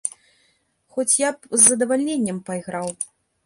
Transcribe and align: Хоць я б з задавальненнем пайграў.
Хоць 0.95 1.19
я 1.27 1.31
б 1.37 1.53
з 1.59 1.61
задавальненнем 1.67 2.43
пайграў. 2.51 2.87